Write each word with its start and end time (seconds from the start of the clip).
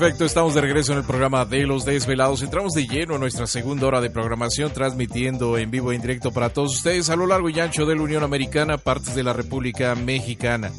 Perfecto, 0.00 0.24
estamos 0.24 0.54
de 0.54 0.62
regreso 0.62 0.92
en 0.92 0.98
el 1.00 1.04
programa 1.04 1.44
de 1.44 1.66
Los 1.66 1.84
Desvelados. 1.84 2.40
Entramos 2.40 2.72
de 2.72 2.86
lleno 2.86 3.16
en 3.16 3.20
nuestra 3.20 3.46
segunda 3.46 3.86
hora 3.86 4.00
de 4.00 4.08
programación, 4.08 4.72
transmitiendo 4.72 5.58
en 5.58 5.70
vivo 5.70 5.92
e 5.92 5.94
en 5.94 6.00
directo 6.00 6.32
para 6.32 6.48
todos 6.48 6.76
ustedes 6.76 7.10
a 7.10 7.16
lo 7.16 7.26
largo 7.26 7.50
y 7.50 7.60
ancho 7.60 7.84
de 7.84 7.96
la 7.96 8.00
Unión 8.00 8.22
Americana, 8.22 8.78
partes 8.78 9.14
de 9.14 9.22
la 9.22 9.34
República 9.34 9.94
Mexicana. 9.94 10.72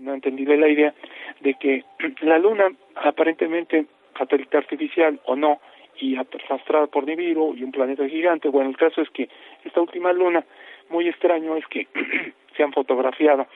no 0.00 0.14
entendí 0.14 0.44
la 0.46 0.68
idea, 0.68 0.94
de 1.40 1.54
que 1.54 1.84
la 2.22 2.38
Luna, 2.38 2.68
aparentemente 2.94 3.86
satélite 4.16 4.56
artificial 4.56 5.20
o 5.26 5.36
no, 5.36 5.60
y 5.96 6.16
arrastrada 6.16 6.86
por 6.88 7.06
Nibiru 7.06 7.54
y 7.54 7.62
un 7.62 7.72
planeta 7.72 8.08
gigante, 8.08 8.48
bueno, 8.48 8.70
el 8.70 8.76
caso 8.76 9.00
es 9.00 9.10
que 9.10 9.28
esta 9.64 9.80
última 9.80 10.12
Luna, 10.12 10.44
muy 10.90 11.08
extraño 11.08 11.56
es 11.56 11.66
que 11.66 11.86
se 12.56 12.62
han 12.62 12.72
fotografiado 12.72 13.46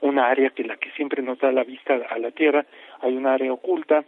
una 0.00 0.28
área 0.28 0.50
que 0.50 0.64
la 0.64 0.76
que 0.76 0.90
siempre 0.92 1.22
nos 1.22 1.38
da 1.38 1.50
la 1.52 1.64
vista 1.64 1.94
a 2.08 2.18
la 2.18 2.30
Tierra, 2.30 2.66
hay 3.00 3.16
una 3.16 3.34
área 3.34 3.52
oculta, 3.52 4.04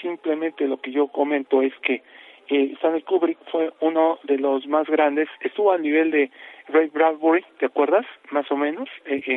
simplemente 0.00 0.66
lo 0.66 0.78
que 0.78 0.90
yo 0.90 1.08
comento 1.08 1.62
es 1.62 1.72
que 1.82 2.02
eh, 2.48 2.72
Stanley 2.76 3.02
Kubrick 3.02 3.38
fue 3.50 3.72
uno 3.80 4.18
de 4.24 4.38
los 4.38 4.66
más 4.66 4.86
grandes, 4.86 5.28
estuvo 5.40 5.72
al 5.72 5.82
nivel 5.82 6.10
de 6.10 6.30
Ray 6.68 6.88
Bradbury, 6.88 7.44
¿te 7.58 7.66
acuerdas? 7.66 8.06
Más 8.30 8.50
o 8.50 8.56
menos. 8.56 8.88
Eh, 9.04 9.36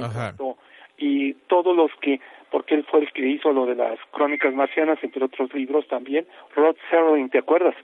y 0.98 1.34
todos 1.48 1.76
los 1.76 1.92
que, 2.02 2.20
porque 2.52 2.76
él 2.76 2.86
fue 2.90 3.00
el 3.02 3.12
que 3.12 3.26
hizo 3.26 3.52
lo 3.52 3.66
de 3.66 3.76
las 3.76 3.98
crónicas 4.12 4.54
marcianas, 4.54 5.00
entre 5.02 5.24
otros 5.24 5.54
libros 5.54 5.88
también, 5.88 6.28
Rod 6.56 6.76
Serling, 6.90 7.30
¿te 7.30 7.40
acuerdas? 7.40 7.76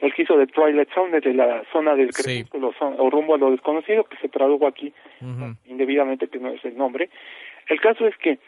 El 0.00 0.12
que 0.12 0.22
hizo 0.22 0.36
de 0.36 0.46
Twilight 0.46 0.88
Zone, 0.92 1.20
de 1.20 1.34
la 1.34 1.62
zona 1.72 1.94
del 1.94 2.12
crepúsculo 2.12 2.74
o 2.80 3.10
rumbo 3.10 3.34
a 3.34 3.38
lo 3.38 3.50
desconocido, 3.50 4.04
que 4.04 4.16
se 4.16 4.28
tradujo 4.28 4.66
aquí 4.66 4.92
indebidamente, 5.66 6.28
que 6.28 6.38
no 6.38 6.50
es 6.50 6.64
el 6.64 6.76
nombre. 6.76 7.10
El 7.68 7.80
caso 7.80 8.06
es 8.06 8.16
que 8.16 8.38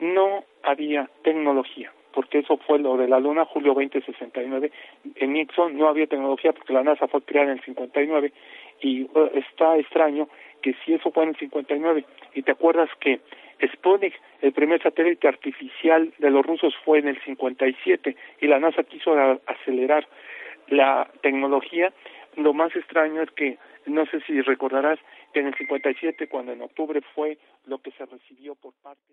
no 0.00 0.44
había 0.62 1.10
tecnología 1.22 1.92
porque 2.16 2.38
eso 2.38 2.56
fue 2.56 2.78
lo 2.78 2.96
de 2.96 3.08
la 3.08 3.20
Luna, 3.20 3.44
julio 3.44 3.74
2069. 3.74 4.72
En 5.16 5.34
Nixon 5.34 5.76
no 5.76 5.86
había 5.86 6.06
tecnología 6.06 6.54
porque 6.54 6.72
la 6.72 6.82
NASA 6.82 7.06
fue 7.08 7.20
creada 7.20 7.52
en 7.52 7.58
el 7.58 7.62
59 7.62 8.32
y 8.80 9.02
uh, 9.02 9.30
está 9.34 9.76
extraño 9.76 10.26
que 10.62 10.74
si 10.82 10.94
eso 10.94 11.10
fue 11.10 11.24
en 11.24 11.28
el 11.28 11.36
59 11.36 12.06
y 12.32 12.40
te 12.40 12.52
acuerdas 12.52 12.88
que 13.00 13.20
Sputnik, 13.70 14.14
el 14.40 14.52
primer 14.52 14.82
satélite 14.82 15.28
artificial 15.28 16.10
de 16.16 16.30
los 16.30 16.44
rusos 16.46 16.74
fue 16.86 17.00
en 17.00 17.08
el 17.08 17.20
57 17.22 18.16
y 18.40 18.46
la 18.46 18.60
NASA 18.60 18.82
quiso 18.84 19.14
acelerar 19.44 20.08
la 20.68 21.10
tecnología, 21.20 21.92
lo 22.36 22.54
más 22.54 22.74
extraño 22.74 23.20
es 23.20 23.30
que 23.32 23.58
no 23.84 24.06
sé 24.06 24.22
si 24.22 24.40
recordarás 24.40 24.98
que 25.34 25.40
en 25.40 25.48
el 25.48 25.54
57 25.54 26.28
cuando 26.28 26.52
en 26.52 26.62
octubre 26.62 27.02
fue 27.14 27.36
lo 27.66 27.76
que 27.76 27.90
se 27.90 28.06
recibió 28.06 28.54
por 28.54 28.72
parte 28.82 29.12